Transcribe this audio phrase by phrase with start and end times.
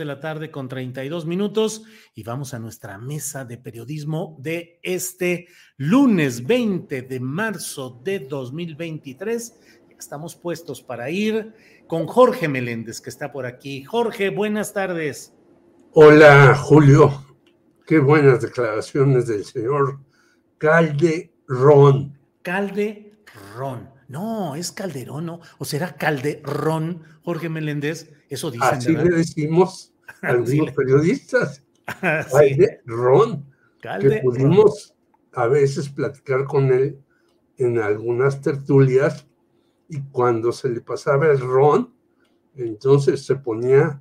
[0.00, 1.84] de la tarde con 32 minutos
[2.14, 9.60] y vamos a nuestra mesa de periodismo de este lunes 20 de marzo de 2023.
[9.98, 11.52] Estamos puestos para ir
[11.86, 13.84] con Jorge Meléndez, que está por aquí.
[13.84, 15.34] Jorge, buenas tardes.
[15.92, 17.36] Hola, Julio.
[17.86, 20.00] Qué buenas declaraciones del señor
[20.56, 22.18] Calderón.
[22.40, 23.99] Calderón.
[24.10, 25.40] No, es Calderón, ¿no?
[25.58, 28.12] ¿O será Calderón, Jorge Meléndez?
[28.28, 29.04] Eso dicen, Así ¿verdad?
[29.12, 31.62] le decimos a algunos periodistas.
[32.02, 32.56] Ah, sí.
[32.56, 33.44] Calderón.
[33.80, 34.20] Que Calderón.
[34.22, 34.94] pudimos
[35.32, 37.00] a veces platicar con él
[37.56, 39.26] en algunas tertulias
[39.88, 41.92] y cuando se le pasaba el ron,
[42.54, 44.00] entonces se ponía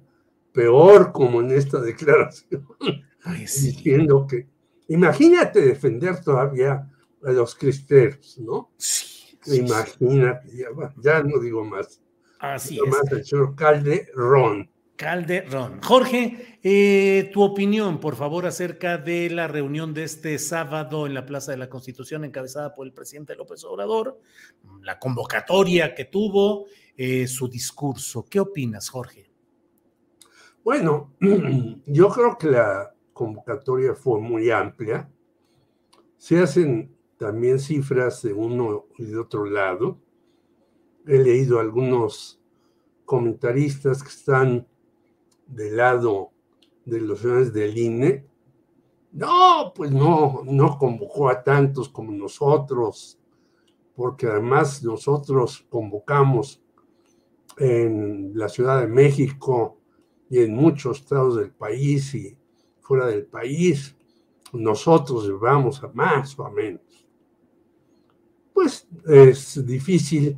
[0.51, 2.67] peor como en esta declaración,
[3.23, 3.71] Ay, sí.
[3.71, 4.47] diciendo que,
[4.87, 6.87] imagínate defender todavía
[7.23, 8.69] a los cristeros, ¿no?
[8.77, 9.18] Sí.
[9.45, 10.49] Imagínate,
[11.01, 12.01] ya, no digo más.
[12.39, 12.91] Así Digo es.
[12.91, 14.69] más el señor Calderón.
[14.95, 15.81] Calderón.
[15.81, 21.25] Jorge, eh, tu opinión, por favor, acerca de la reunión de este sábado en la
[21.25, 24.19] Plaza de la Constitución encabezada por el presidente López Obrador,
[24.81, 26.65] la convocatoria que tuvo,
[26.97, 28.25] eh, su discurso.
[28.29, 29.31] ¿Qué opinas, Jorge?
[30.65, 31.13] Bueno,
[31.85, 35.09] yo creo que la convocatoria fue muy amplia.
[36.17, 39.99] Se hacen también cifras de uno y de otro lado.
[41.05, 42.41] He leído algunos
[43.03, 44.67] comentaristas que están
[45.45, 46.31] del lado
[46.85, 48.25] de los señores del INE.
[49.11, 53.19] No, pues no, no convocó a tantos como nosotros,
[53.95, 56.63] porque además nosotros convocamos
[57.57, 59.77] en la Ciudad de México
[60.29, 62.37] y en muchos estados del país y
[62.79, 63.93] fuera del país,
[64.53, 67.08] nosotros llevamos a más o a menos.
[68.61, 70.37] Pues es difícil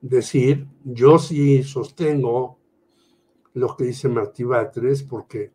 [0.00, 2.58] decir, yo sí sostengo
[3.52, 5.52] lo que dice Martí Batres, porque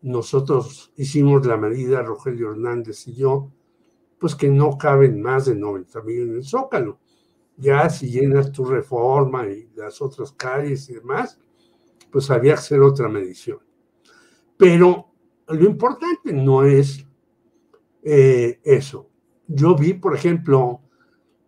[0.00, 3.52] nosotros hicimos la medida, Rogelio Hernández y yo,
[4.18, 6.98] pues que no caben más de 90 mil en el Zócalo.
[7.58, 11.38] Ya si llenas tu reforma y las otras calles y demás,
[12.10, 13.58] pues había que hacer otra medición.
[14.56, 15.10] Pero
[15.48, 17.06] lo importante no es
[18.02, 19.10] eh, eso.
[19.46, 20.80] Yo vi, por ejemplo,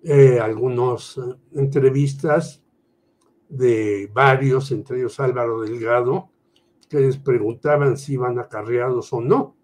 [0.08, 1.22] eh, algunas eh,
[1.54, 2.62] entrevistas
[3.48, 6.30] de varios, entre ellos Álvaro Delgado,
[6.88, 9.56] que les preguntaban si iban acarreados o no.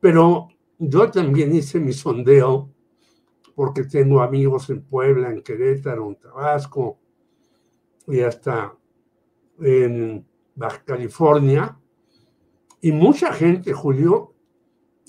[0.00, 0.48] Pero
[0.80, 2.72] yo también hice mi sondeo
[3.54, 6.98] porque tengo amigos en Puebla, en Querétaro, en Tabasco
[8.08, 8.76] y hasta
[9.60, 11.78] en Baja California.
[12.80, 14.34] Y mucha gente, Julio,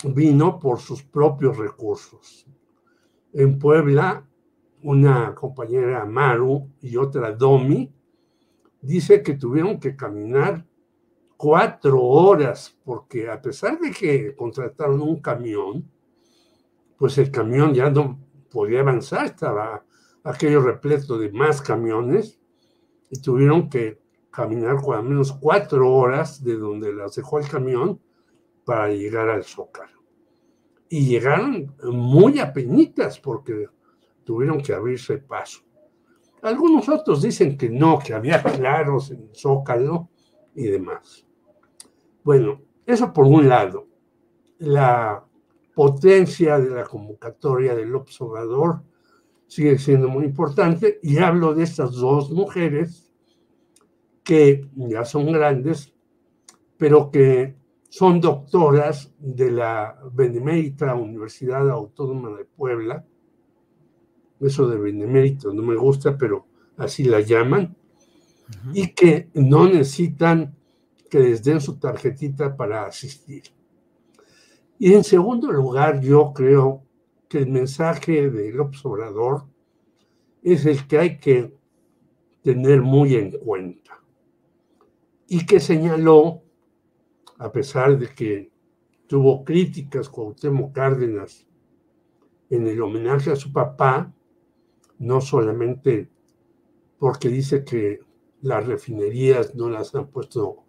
[0.03, 2.45] vino por sus propios recursos.
[3.33, 4.25] En Puebla,
[4.83, 7.91] una compañera Maru y otra Domi,
[8.81, 10.65] dice que tuvieron que caminar
[11.35, 15.89] cuatro horas, porque a pesar de que contrataron un camión,
[16.97, 18.19] pues el camión ya no
[18.49, 19.83] podía avanzar, estaba
[20.23, 22.39] aquello repleto de más camiones,
[23.09, 23.99] y tuvieron que
[24.31, 28.01] caminar al menos cuatro horas de donde las dejó el camión
[28.65, 29.96] para llegar al Zócalo.
[30.89, 33.67] Y llegaron muy apenitas porque
[34.23, 35.61] tuvieron que abrirse paso.
[36.41, 40.09] Algunos otros dicen que no, que había claros en Zócalo
[40.55, 41.25] y demás.
[42.23, 43.87] Bueno, eso por un lado.
[44.59, 45.23] La
[45.73, 48.81] potencia de la convocatoria del observador
[49.47, 53.11] sigue siendo muy importante y hablo de estas dos mujeres
[54.23, 55.93] que ya son grandes,
[56.77, 57.55] pero que
[57.89, 63.05] son doctoras de la Benemérita Universidad Autónoma de Puebla.
[64.39, 66.47] Eso de Benemérito no me gusta, pero
[66.77, 67.75] así la llaman.
[68.73, 70.55] Y que no necesitan
[71.09, 73.43] que les den su tarjetita para asistir.
[74.79, 76.83] Y en segundo lugar, yo creo
[77.27, 79.45] que el mensaje del observador
[80.43, 81.53] es el que hay que
[82.41, 84.01] tener muy en cuenta.
[85.27, 86.43] Y que señaló
[87.37, 88.51] a pesar de que
[89.07, 91.47] tuvo críticas Cuauhtémoc Cárdenas
[92.49, 94.13] en el homenaje a su papá,
[94.99, 96.09] no solamente
[96.97, 97.99] porque dice que
[98.41, 100.63] las refinerías no las han puesto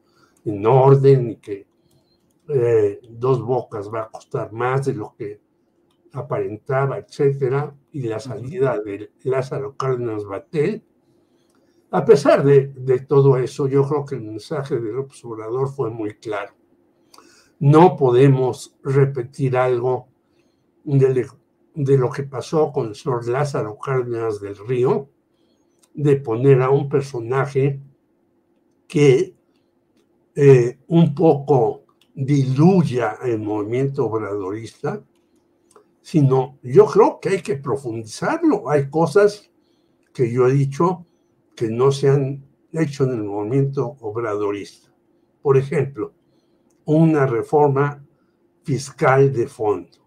[0.44, 1.67] en orden y que
[2.49, 5.41] eh, dos bocas va a costar más de lo que
[6.12, 10.82] aparentaba, etcétera, y la salida de Lázaro Cárdenas Batel.
[11.90, 16.52] A pesar de, todo eso, yo creo que el mensaje del observador fue muy claro
[17.61, 20.08] no podemos repetir algo
[20.85, 21.26] de,
[21.75, 25.08] lo que pasó con el señor Lázaro Cárdenas del Río,
[25.94, 27.81] de poner a un personaje
[28.87, 29.34] que
[30.34, 31.84] eh, un poco
[32.14, 35.02] diluya el movimiento obradorista,
[36.00, 38.70] sino yo creo que hay que profundizarlo.
[38.70, 39.50] Hay cosas
[40.14, 41.06] que yo he dicho
[41.58, 44.94] que no se han hecho en el movimiento obradorista.
[45.43, 46.12] Por ejemplo,
[46.84, 48.06] una reforma
[48.62, 49.99] fiscal de fondo.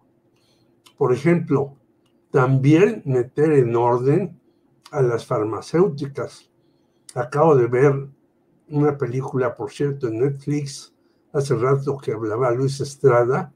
[0.96, 1.76] Por ejemplo,
[2.30, 4.40] también meter en orden
[4.92, 6.50] a las farmacéuticas.
[7.14, 8.08] Acabo de ver
[8.70, 10.94] una película, por cierto, en Netflix,
[11.34, 13.52] hace rato que hablaba Luis Estrada,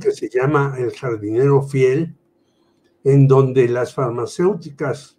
[0.00, 2.16] que se llama El jardinero fiel,
[3.02, 5.17] en donde las farmacéuticas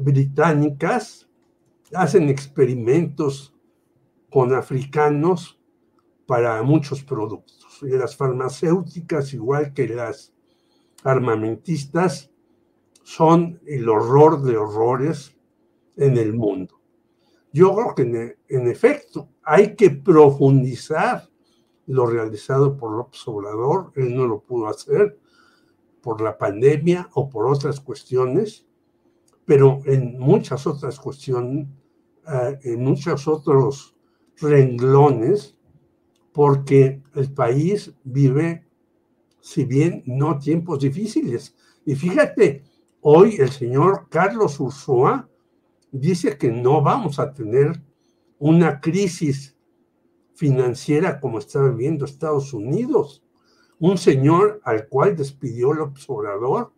[0.00, 1.28] británicas
[1.94, 3.54] hacen experimentos
[4.30, 5.58] con africanos
[6.26, 7.80] para muchos productos.
[7.82, 10.34] Y las farmacéuticas, igual que las
[11.02, 12.30] armamentistas,
[13.02, 15.34] son el horror de horrores
[15.96, 16.78] en el mundo.
[17.52, 21.28] Yo creo que en, efecto hay que profundizar
[21.86, 23.92] lo realizado por López Obrador.
[23.96, 25.18] Él no lo pudo hacer
[26.02, 28.67] por la pandemia o por otras cuestiones,
[29.48, 31.66] pero en muchas otras cuestiones,
[32.30, 33.96] eh, en muchos otros
[34.42, 35.56] renglones,
[36.34, 38.68] porque el país vive,
[39.40, 41.56] si bien no tiempos difíciles.
[41.86, 42.62] Y fíjate,
[43.00, 45.30] hoy el señor Carlos Ursúa
[45.92, 47.82] dice que no vamos a tener
[48.38, 49.56] una crisis
[50.34, 53.24] financiera como está viviendo Estados Unidos.
[53.78, 56.74] Un señor al cual despidió el observador,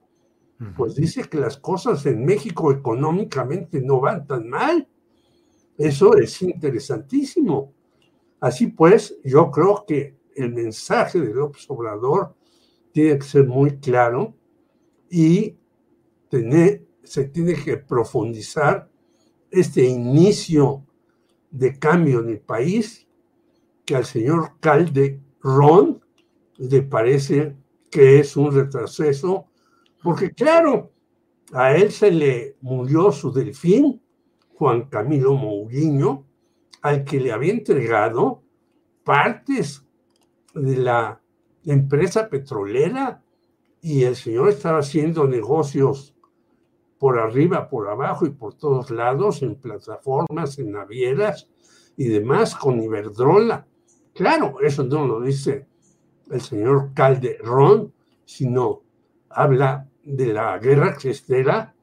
[0.77, 4.87] pues dice que las cosas en México económicamente no van tan mal.
[5.79, 7.73] Eso es interesantísimo.
[8.41, 12.35] Así pues, yo creo que el mensaje de López Obrador
[12.93, 14.35] tiene que ser muy claro
[15.11, 15.57] y
[17.03, 18.89] se tiene que profundizar
[19.51, 20.87] este inicio
[21.51, 23.09] de cambio en el país
[23.85, 26.05] que al señor Calderón
[26.57, 27.57] le parece
[27.91, 29.50] que es un retroceso,
[30.03, 30.93] porque claro,
[31.53, 34.01] a él se le murió su delfín,
[34.55, 36.27] Juan Camilo Mourinho,
[36.83, 38.43] al que le había entregado
[39.05, 39.85] partes
[40.55, 41.21] de la
[41.65, 43.23] empresa petrolera
[43.83, 46.15] y el señor estaba haciendo negocios
[46.99, 51.49] por arriba, por abajo y por todos lados, en plataformas, en navieras
[51.97, 53.67] y demás, con Iberdrola.
[54.15, 55.67] Claro, eso no lo dice
[56.31, 57.93] el señor Calderón,
[58.27, 58.83] sino
[59.31, 61.75] habla de la guerra cristera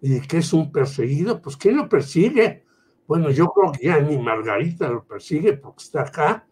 [0.00, 1.40] y que es un perseguido.
[1.40, 2.64] Pues, ¿quién lo persigue?
[3.06, 6.46] Bueno, yo creo que ya ni Margarita lo persigue porque está acá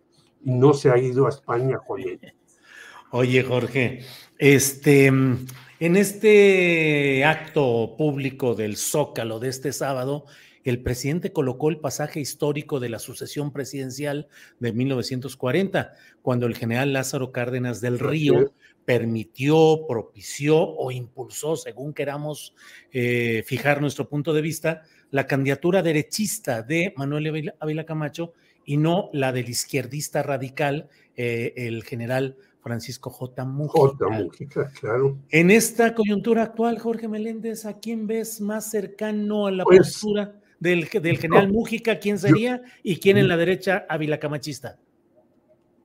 [0.44, 2.20] y no se ha ido a España con él.
[3.10, 4.00] Oye, Jorge,
[4.38, 5.46] este, en
[5.80, 10.26] este acto público del Zócalo de este sábado,
[10.64, 14.28] el presidente colocó el pasaje histórico de la sucesión presidencial
[14.58, 15.92] de 1940,
[16.22, 18.52] cuando el general Lázaro Cárdenas del Río
[18.84, 22.54] permitió, propició o impulsó, según queramos
[22.92, 28.32] eh, fijar nuestro punto de vista, la candidatura derechista de Manuel Ávila Camacho
[28.64, 33.44] y no la del izquierdista radical, eh, el general Francisco J.
[33.44, 34.06] Mujica.
[34.06, 34.10] J.
[34.10, 35.18] Mujica, claro.
[35.30, 40.40] En esta coyuntura actual, Jorge Meléndez, ¿a quién ves más cercano a la pues, postura
[40.60, 41.98] del, del general Mujica?
[41.98, 42.62] ¿Quién sería?
[42.82, 44.78] ¿Y quién en la derecha, Ávila Camachista?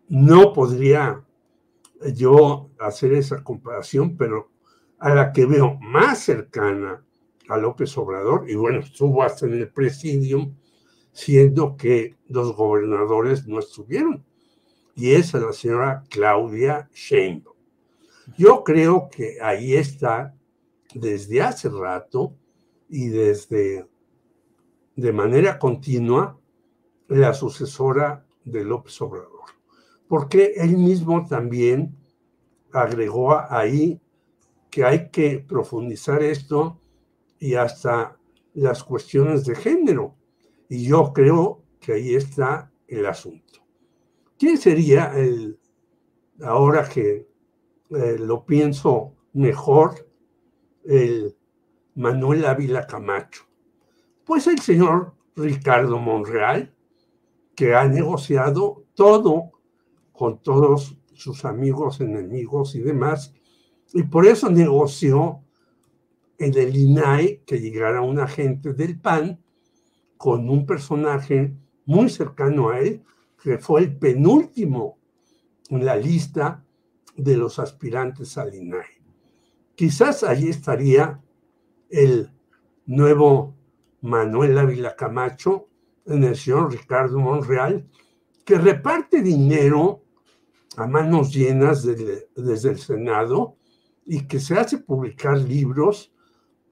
[0.07, 1.23] No podría
[2.15, 4.51] yo hacer esa comparación, pero
[4.99, 7.05] a la que veo más cercana
[7.47, 10.55] a López Obrador, y bueno, estuvo hasta en el presidium,
[11.11, 14.23] siendo que los gobernadores no estuvieron.
[14.95, 17.55] y es a la señora Claudia Sheinbaum.
[18.37, 20.35] Yo creo que ahí está
[20.93, 22.35] desde hace rato
[22.89, 23.87] y desde
[24.99, 26.39] de manera continua
[27.07, 29.49] la sucesora de López Obrador,
[30.07, 31.95] porque él mismo también
[32.71, 34.01] agregó ahí
[34.69, 36.79] que hay que profundizar esto
[37.39, 38.17] y hasta
[38.53, 40.15] las cuestiones de género.
[40.67, 43.61] Y yo creo que ahí está el asunto.
[44.37, 45.59] ¿Quién sería el,
[46.41, 47.27] ahora que
[47.89, 50.07] eh, lo pienso mejor,
[50.85, 51.35] el
[51.95, 53.48] Manuel Ávila Camacho?
[54.29, 56.71] Pues el señor Ricardo Monreal,
[57.55, 59.53] que ha negociado todo
[60.11, 63.33] con todos sus amigos, enemigos y demás,
[63.91, 65.43] y por eso negoció
[66.37, 69.43] en el INAI que llegara un agente del PAN
[70.15, 71.55] con un personaje
[71.87, 73.03] muy cercano a él,
[73.41, 74.99] que fue el penúltimo
[75.71, 76.63] en la lista
[77.17, 79.01] de los aspirantes al INAI.
[79.73, 81.19] Quizás ahí estaría
[81.89, 82.31] el
[82.85, 83.55] nuevo
[84.01, 85.67] Manuel Ávila Camacho
[86.05, 87.87] en el señor Ricardo Monreal,
[88.45, 90.03] que reparte dinero
[90.77, 93.57] a manos llenas desde el Senado
[94.05, 96.13] y que se hace publicar libros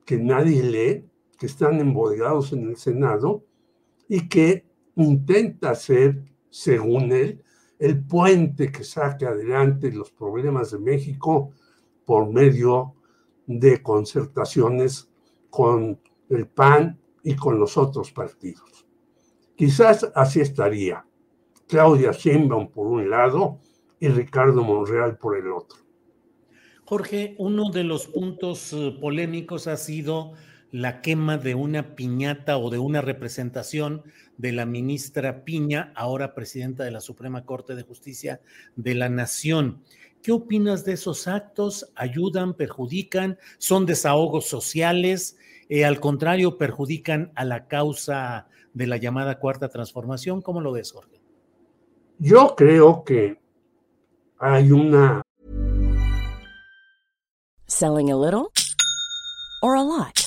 [0.05, 3.43] que nadie lee, que están embodegados en el Senado
[4.07, 4.65] y que
[4.95, 7.43] intenta ser, según él,
[7.77, 11.51] el puente que saque adelante los problemas de México
[12.05, 12.95] por medio
[13.45, 15.11] de concertaciones
[15.49, 18.87] con el PAN y con los otros partidos.
[19.57, 21.05] Quizás así estaría
[21.67, 23.59] Claudia Sheinbaum por un lado
[23.99, 25.77] y Ricardo Monreal por el otro.
[26.85, 30.35] Jorge, uno de los puntos eh, polémicos ha sido
[30.71, 34.03] la quema de una piñata o de una representación
[34.37, 38.39] de la ministra Piña, ahora presidenta de la Suprema Corte de Justicia
[38.77, 39.81] de la Nación.
[40.23, 41.91] ¿Qué opinas de esos actos?
[41.93, 43.37] ¿Ayudan, perjudican?
[43.57, 45.37] ¿Son desahogos sociales?
[45.69, 50.41] Eh, ¿Al contrario, perjudican a la causa de la llamada cuarta transformación?
[50.41, 51.21] ¿Cómo lo ves, Jorge?
[52.19, 53.39] Yo creo que
[54.39, 55.21] hay una
[57.67, 58.49] Selling a little
[59.61, 60.26] or a lot?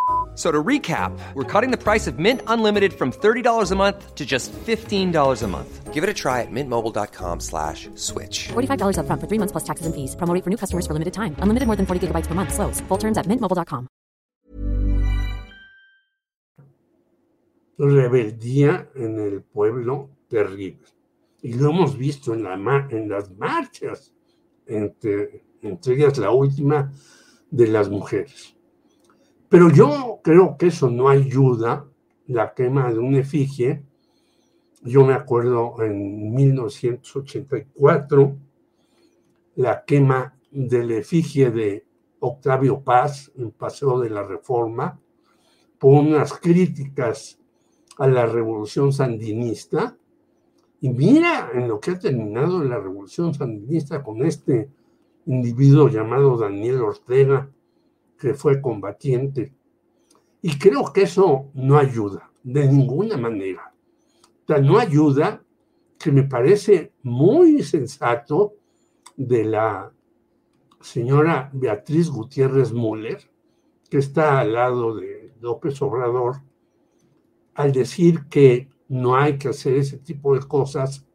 [0.35, 4.25] So to recap, we're cutting the price of Mint Unlimited from $30 a month to
[4.25, 5.93] just $15 a month.
[5.93, 8.47] Give it a try at mintmobile.com slash switch.
[8.53, 10.15] $45 upfront for three months plus taxes and fees.
[10.15, 11.35] Promo for new customers for limited time.
[11.43, 12.53] Unlimited more than 40 gigabytes per month.
[12.53, 12.79] Slows.
[12.87, 13.87] Full terms at mintmobile.com.
[17.77, 20.85] Rebeldía en el pueblo terrible.
[21.41, 24.13] Y lo hemos visto en, la en las marchas,
[24.67, 26.91] entre, entre ellas la última
[27.49, 28.55] de las mujeres.
[29.51, 31.85] Pero yo creo que eso no ayuda,
[32.27, 33.83] la quema de una efigie.
[34.81, 38.37] Yo me acuerdo en 1984,
[39.55, 41.85] la quema de la efigie de
[42.21, 44.97] Octavio Paz en Paseo de la Reforma,
[45.77, 47.37] por unas críticas
[47.97, 49.97] a la revolución sandinista.
[50.79, 54.69] Y mira en lo que ha terminado la revolución sandinista con este
[55.25, 57.49] individuo llamado Daniel Ortega,
[58.21, 59.51] que fue combatiente.
[60.43, 63.73] Y creo que eso no ayuda de ninguna manera.
[64.47, 65.43] O no ayuda
[65.97, 68.53] que me parece muy sensato
[69.17, 69.91] de la
[70.81, 73.19] señora Beatriz Gutiérrez Müller,
[73.89, 76.41] que está al lado de López Obrador,
[77.55, 81.07] al decir que no hay que hacer ese tipo de cosas,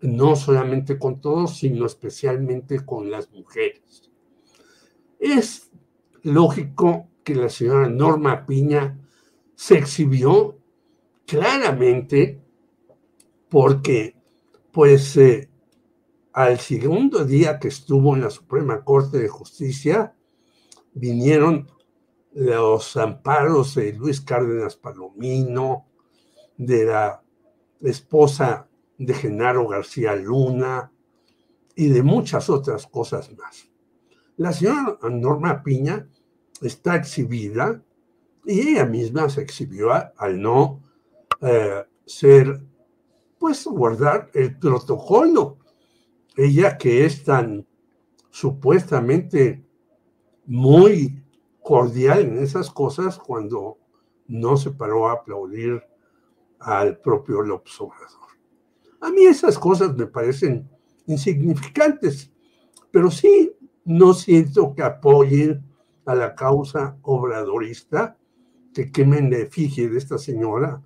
[0.00, 4.10] no solamente con todos, sino especialmente con las mujeres.
[5.18, 5.70] Es
[6.24, 8.98] lógico que la señora Norma Piña
[9.54, 10.58] se exhibió
[11.26, 12.42] claramente
[13.48, 14.16] porque,
[14.72, 15.48] pues, eh,
[16.32, 20.16] al segundo día que estuvo en la Suprema Corte de Justicia,
[20.92, 21.70] vinieron
[22.32, 25.86] los amparos de Luis Cárdenas Palomino,
[26.56, 27.22] de la
[27.80, 30.90] esposa de Genaro García Luna
[31.76, 33.73] y de muchas otras cosas más.
[34.36, 36.08] La señora Norma Piña
[36.60, 37.82] está exhibida
[38.44, 40.82] y ella misma se exhibió al no
[41.40, 42.60] eh, ser,
[43.38, 45.58] pues guardar el protocolo.
[46.36, 47.66] Ella que es tan
[48.30, 49.64] supuestamente
[50.46, 51.22] muy
[51.62, 53.78] cordial en esas cosas cuando
[54.26, 55.80] no se paró a aplaudir
[56.58, 57.74] al propio López.
[59.00, 60.68] A mí esas cosas me parecen
[61.06, 62.32] insignificantes,
[62.90, 65.64] pero sí no siento que apoyen
[66.04, 68.18] a la causa obradorista,
[68.72, 70.82] que quemen la efigie de esta señora,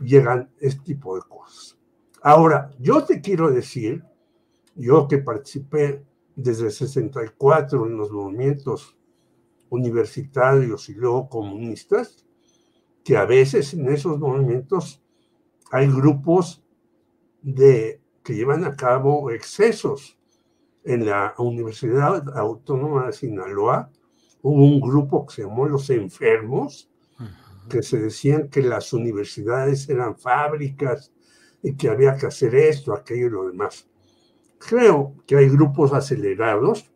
[0.00, 1.78] llegan este tipo de cosas.
[2.20, 4.04] Ahora, yo te quiero decir,
[4.74, 6.04] yo que participé
[6.36, 8.96] desde el 64 en los movimientos
[9.70, 12.26] universitarios y luego comunistas,
[13.04, 15.02] que a veces en esos movimientos
[15.70, 16.62] hay grupos
[17.40, 20.18] de, que llevan a cabo excesos.
[20.84, 23.90] En la Universidad Autónoma de Sinaloa
[24.42, 26.90] hubo un grupo que se llamó Los Enfermos,
[27.68, 31.12] que se decían que las universidades eran fábricas
[31.62, 33.88] y que había que hacer esto, aquello y lo demás.
[34.58, 36.90] Creo que hay grupos acelerados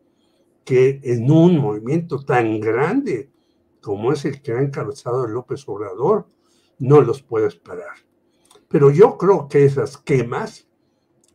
[0.65, 3.31] que en un movimiento tan grande
[3.81, 6.27] como es el que ha encabezado López Obrador,
[6.79, 7.95] no los puedes parar.
[8.67, 10.67] Pero yo creo que esas quemas,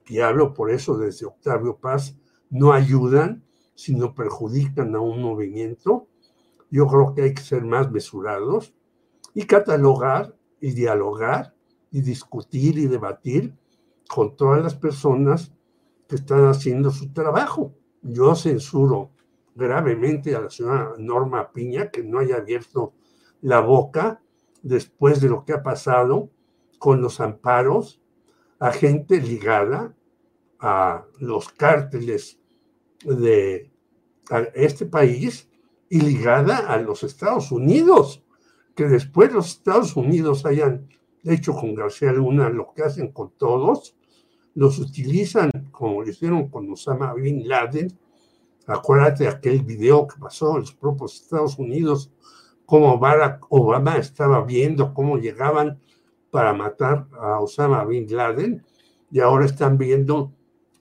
[0.06, 2.14] y hablo por eso desde Octavio Paz,
[2.52, 3.42] no ayudan,
[3.75, 6.06] sino perjudican a un movimiento.
[6.71, 8.75] Yo creo que hay que ser más mesurados
[9.35, 11.54] y catalogar y dialogar
[11.90, 13.56] y discutir y debatir
[14.06, 15.50] con todas las personas
[16.06, 17.73] que están haciendo su trabajo.
[18.02, 19.11] Yo censuro
[19.54, 22.92] gravemente a la señora Norma Piña que no haya abierto
[23.40, 24.21] la boca
[24.62, 26.29] después de lo que ha pasado
[26.79, 28.03] con los amparos
[28.59, 29.94] a gente ligada
[30.61, 32.41] a los cárteles
[33.05, 33.71] de
[34.55, 35.49] este país
[35.88, 38.23] y ligada a los Estados Unidos,
[38.75, 40.88] que después los Estados Unidos hayan
[41.25, 43.97] hecho con García Luna lo que hacen con todos,
[44.55, 47.88] los utilizan como lo hicieron con Osama Bin Laden.
[48.67, 52.11] Acuérdate de aquel video que pasó en los propios Estados Unidos,
[52.65, 55.81] cómo Barack Obama estaba viendo cómo llegaban
[56.31, 58.65] para matar a Osama Bin Laden
[59.11, 60.33] y ahora están viendo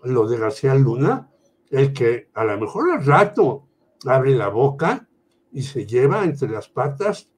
[0.04, 1.31] lo de García Luna,
[1.72, 3.68] el que a lo mejor al rato
[4.06, 5.08] abre la boca
[5.52, 7.32] y se lleva entre las patas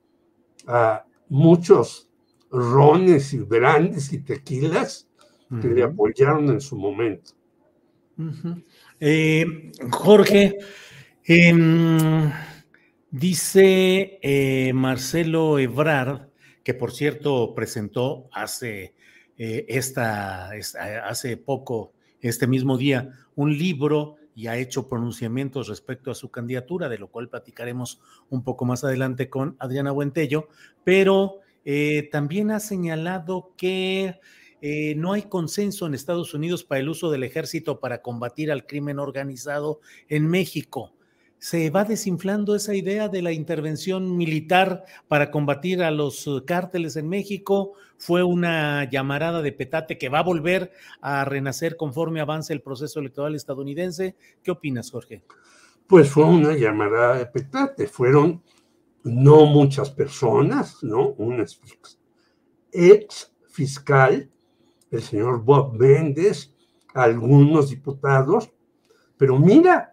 [0.68, 2.10] a muchos
[2.52, 5.08] rones y grandes y tequilas
[5.62, 7.34] que le apoyaron en su momento.
[9.00, 10.58] Eh, Jorge,
[11.26, 12.32] em,
[13.12, 18.96] dice eh, Marcelo Ebrard que por cierto presentó hace,
[19.38, 20.52] eh, esta,
[21.06, 26.90] hace poco, este mismo día, un libro y ha hecho pronunciamientos respecto a su candidatura,
[26.90, 30.48] de lo cual platicaremos un poco más adelante con Adriana Buentello,
[30.84, 34.20] pero eh, también ha señalado que
[34.62, 38.66] eh, no hay consenso en Estados Unidos para el uso del ejército para combatir al
[38.66, 40.94] crimen organizado en México
[41.44, 46.96] se va desinflando esa idea de la intervención militar para combatir a los eh, cárteles
[46.96, 47.74] en México.
[47.98, 53.02] Fue una llamarada de petate que va a volver a renacer conforme avance el proceso
[53.02, 54.16] electoral estadounidense.
[54.42, 55.22] ¿Qué opinas, Jorge?
[55.86, 57.88] Pues fue una llamarada de petate.
[57.88, 58.42] Fueron
[59.04, 61.10] no muchas personas, ¿no?
[61.10, 61.46] Un
[62.72, 64.32] ex fiscal,
[64.92, 66.56] el señor Bob Méndez,
[66.94, 68.50] algunos diputados,
[69.18, 69.93] pero mira,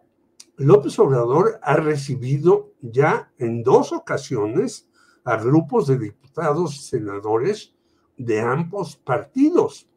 [0.61, 4.87] López Obrador ha recibido ya en dos ocasiones
[5.25, 7.75] a grupos de diputados y senadores
[8.19, 9.89] de ambos partidos.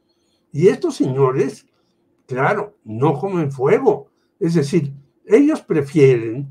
[0.53, 1.67] Y estos señores,
[2.25, 4.07] claro, no comen fuego.
[4.39, 4.93] Es decir,
[5.25, 6.47] ellos prefieren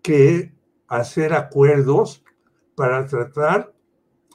[0.00, 0.54] que
[0.86, 2.22] hacer acuerdos
[2.76, 3.74] para tratar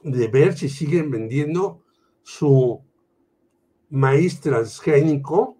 [0.04, 1.86] de ver si siguen vendiendo
[2.22, 2.82] su
[3.90, 5.56] maíz transgénico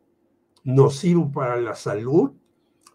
[0.66, 2.34] nocivo para la salud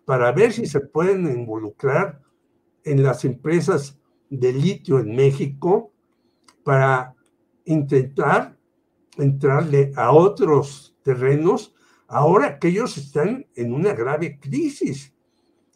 [0.04, 2.20] para ver si se pueden involucrar
[2.84, 5.92] en las empresas de litio en México
[6.62, 7.14] para
[7.64, 8.58] intentar
[9.16, 11.74] entrarle a otros terrenos
[12.08, 15.14] ahora que ellos están en una grave crisis.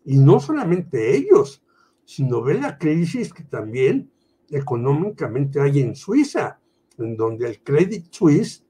[0.04, 1.62] Y no solamente ellos,
[2.04, 4.10] sino ve la crisis que también
[4.50, 6.60] económicamente hay en Suiza,
[6.96, 8.64] en donde el Credit Suisse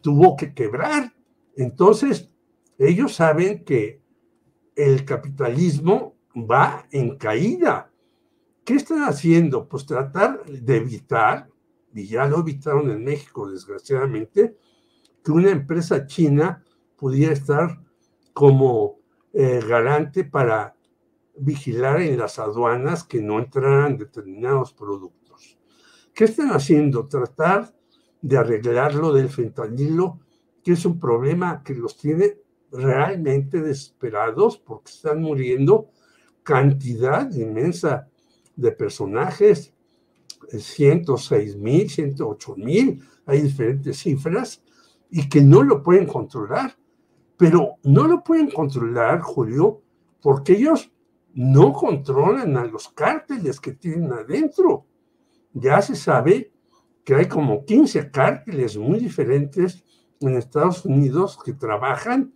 [0.00, 1.14] tuvo que quebrar.
[1.56, 2.28] Entonces,
[2.78, 3.99] ellos saben que
[4.84, 7.90] el capitalismo va en caída.
[8.64, 9.68] ¿Qué están haciendo?
[9.68, 11.48] Pues tratar de evitar,
[11.92, 14.56] y ya lo evitaron en México, desgraciadamente,
[15.22, 16.64] que una empresa china
[16.96, 17.78] pudiera estar
[18.32, 19.00] como
[19.32, 20.76] eh, garante para
[21.36, 25.58] vigilar en las aduanas que no entraran determinados productos.
[26.14, 27.06] ¿Qué están haciendo?
[27.06, 27.74] Tratar
[28.22, 30.20] de arreglar lo del fentanilo,
[30.62, 32.38] que es un problema que los tiene
[32.72, 35.90] realmente desesperados porque están muriendo
[36.42, 38.08] cantidad inmensa
[38.56, 39.72] de personajes,
[40.48, 44.62] 106 mil, 108 mil, hay diferentes cifras,
[45.10, 46.76] y que no lo pueden controlar.
[47.36, 49.82] Pero no lo pueden controlar, Julio,
[50.20, 50.92] porque ellos
[51.32, 54.86] no controlan a los cárteles que tienen adentro.
[55.52, 56.52] Ya se sabe
[57.04, 59.84] que hay como 15 cárteles muy diferentes
[60.20, 62.32] en Estados Unidos que trabajan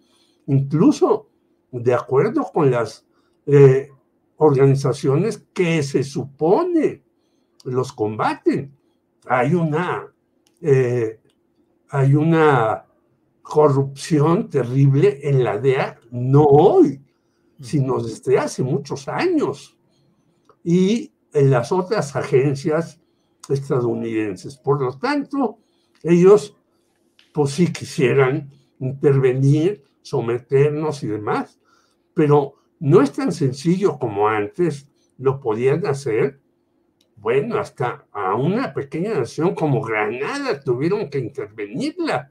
[0.47, 1.29] incluso
[1.71, 3.05] de acuerdo con las
[3.47, 3.91] eh,
[4.37, 7.03] organizaciones que se supone
[7.65, 8.73] los combaten.
[9.27, 10.07] Hay una,
[10.61, 11.21] eh,
[11.89, 12.85] hay una
[13.43, 17.01] corrupción terrible en la DEA, no hoy,
[17.61, 19.77] sino desde hace muchos años.
[20.63, 23.01] Y en las otras agencias
[23.49, 24.57] estadounidenses.
[24.57, 25.59] Por lo tanto,
[26.03, 26.57] ellos,
[27.33, 31.59] pues sí quisieran intervenir, someternos y demás,
[32.13, 34.87] pero no es tan sencillo como antes
[35.17, 36.41] lo podían hacer.
[37.17, 42.31] Bueno, hasta a una pequeña nación como Granada tuvieron que intervenirla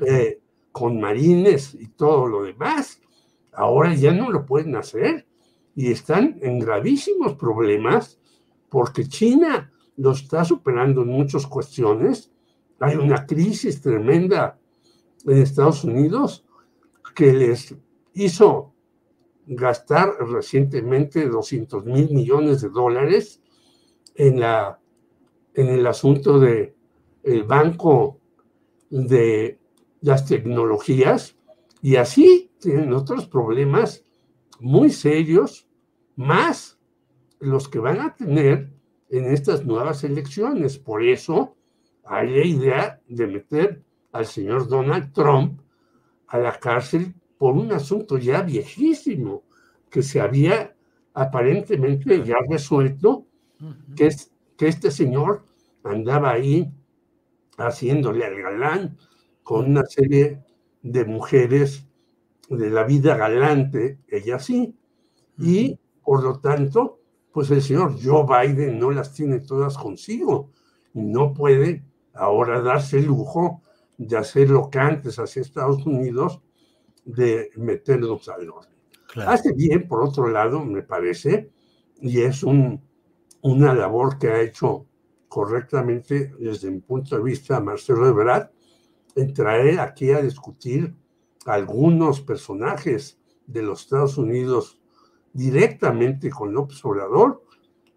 [0.00, 0.40] eh,
[0.72, 3.02] con marines y todo lo demás.
[3.52, 5.26] Ahora ya no lo pueden hacer
[5.76, 8.18] y están en gravísimos problemas
[8.70, 12.32] porque China lo está superando en muchas cuestiones.
[12.80, 14.58] Hay una crisis tremenda
[15.26, 16.43] en Estados Unidos
[17.14, 17.74] que les
[18.14, 18.74] hizo
[19.46, 23.42] gastar recientemente 200 mil millones de dólares
[24.14, 24.80] en, la,
[25.54, 26.74] en el asunto de
[27.22, 28.20] el banco
[28.90, 29.58] de
[30.00, 31.36] las tecnologías
[31.80, 34.04] y así tienen otros problemas
[34.60, 35.68] muy serios,
[36.16, 36.78] más
[37.40, 38.72] los que van a tener
[39.10, 40.78] en estas nuevas elecciones.
[40.78, 41.56] Por eso
[42.04, 45.60] hay la idea de meter al señor Donald Trump
[46.34, 49.44] a la cárcel por un asunto ya viejísimo
[49.88, 50.74] que se había
[51.14, 53.28] aparentemente ya resuelto,
[53.94, 55.44] que es que este señor
[55.84, 56.72] andaba ahí
[57.56, 58.98] haciéndole al galán
[59.44, 60.42] con una serie
[60.82, 61.86] de mujeres
[62.48, 64.74] de la vida galante, ella sí,
[65.38, 66.98] y por lo tanto,
[67.30, 70.50] pues el señor Joe Biden no las tiene todas consigo
[70.94, 73.62] y no puede ahora darse el lujo
[73.96, 76.40] de hacer lo que antes hacía Estados Unidos,
[77.04, 78.74] de meternos al orden.
[79.26, 81.50] Hace bien, por otro lado, me parece,
[82.00, 82.82] y es un,
[83.42, 84.86] una labor que ha hecho
[85.28, 88.50] correctamente desde mi punto de vista Marcelo Ebrard,
[89.16, 90.94] en traer aquí a discutir
[91.46, 94.80] algunos personajes de los Estados Unidos
[95.32, 97.44] directamente con López Obrador,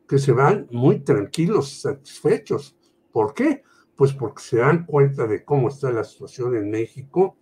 [0.07, 2.75] que se van muy tranquilos y satisfechos.
[3.11, 3.63] ¿Por qué?
[3.97, 7.35] Pues porque se dan cuenta de cómo está la situación en México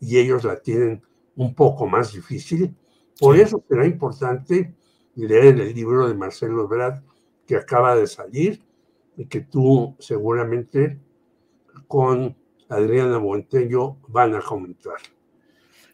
[0.00, 1.02] y ellos la tienen
[1.36, 2.76] un poco más difícil.
[3.18, 4.74] Por eso será importante
[5.14, 7.02] leer el libro de Marcelo Ebrard
[7.46, 8.62] que acaba de salir
[9.16, 11.00] y que tú seguramente
[11.86, 12.36] con
[12.68, 14.96] Adriana Montello van a comentar.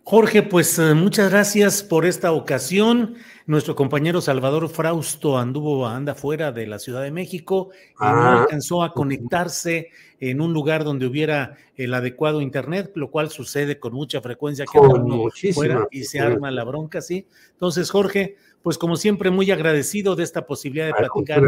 [0.08, 3.16] Jorge, pues eh, muchas gracias por esta ocasión.
[3.44, 8.42] Nuestro compañero Salvador Frausto anduvo, anda fuera de la Ciudad de México y no ah.
[8.42, 9.88] alcanzó a conectarse
[10.20, 14.78] en un lugar donde hubiera el adecuado internet, lo cual sucede con mucha frecuencia que
[14.78, 17.26] uno fuera y se arma la bronca, ¿sí?
[17.54, 21.42] Entonces, Jorge, pues como siempre, muy agradecido de esta posibilidad de platicar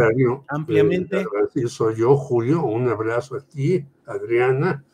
[0.48, 1.20] ampliamente.
[1.54, 2.64] Eh, soy yo, Julio.
[2.64, 4.84] Un abrazo a ti, Adriana,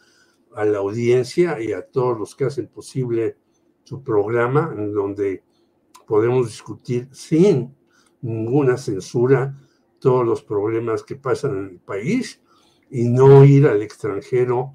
[0.54, 3.38] a la audiencia y a todos los que hacen posible
[3.84, 5.42] su programa en donde
[6.06, 7.74] podemos discutir sin
[8.20, 9.54] ninguna censura
[9.98, 12.42] todos los problemas que pasan en el país
[12.90, 14.74] y no ir al extranjero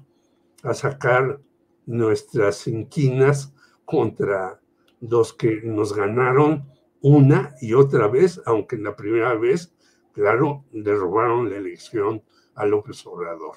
[0.62, 1.40] a sacar
[1.86, 4.60] nuestras inquinas contra
[5.00, 6.68] los que nos ganaron
[7.00, 9.74] una y otra vez, aunque en la primera vez,
[10.12, 12.22] claro, le la elección
[12.54, 13.56] a López Obrador.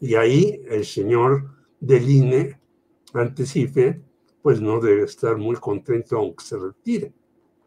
[0.00, 2.60] Y ahí el señor del INE,
[4.48, 7.12] pues no debe estar muy contento aunque se retire.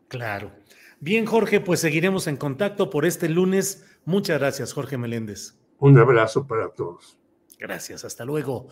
[0.07, 0.51] Claro.
[0.99, 3.85] Bien, Jorge, pues seguiremos en contacto por este lunes.
[4.03, 5.53] Muchas gracias, Jorge Meléndez.
[5.77, 7.19] Un abrazo para todos.
[7.59, 8.69] Gracias, hasta luego.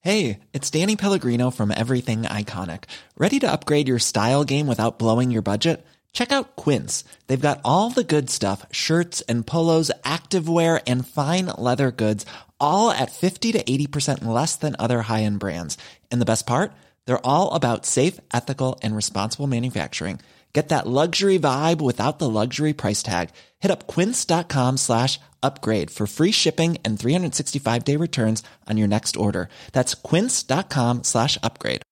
[0.00, 2.84] Hey, it's Danny Pellegrino from Everything Iconic.
[3.18, 5.84] Ready to upgrade your style game without blowing your budget?
[6.14, 7.04] Check out Quince.
[7.26, 12.24] They've got all the good stuff shirts and polos, activewear, and fine leather goods,
[12.60, 15.76] all at 50 to 80% less than other high end brands.
[16.10, 16.72] And the best part?
[17.04, 20.20] They're all about safe, ethical, and responsible manufacturing.
[20.52, 23.30] Get that luxury vibe without the luxury price tag.
[23.60, 29.16] Hit up quince.com slash upgrade for free shipping and 365 day returns on your next
[29.16, 29.48] order.
[29.72, 31.82] That's quince.com slash upgrade.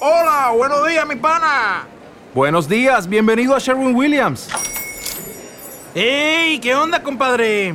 [0.00, 1.86] Hola, buenos días, mi pana.
[2.34, 4.48] Buenos días, bienvenido a Sherwin Williams.
[5.94, 6.58] ¡Ey!
[6.60, 7.74] ¿Qué onda, compadre?